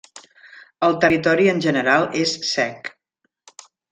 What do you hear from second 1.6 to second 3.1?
general és sec.